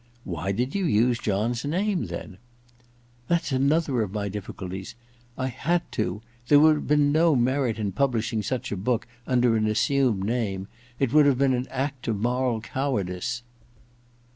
[0.13, 2.39] * Why did you use John's name, then?'
[2.99, 4.95] * That's another of my difficulties!
[5.37, 6.23] I had to.
[6.47, 10.67] There would have been no merit in publishing such a book under an assumed name;
[10.97, 13.43] it would have been an act of moral cowardice.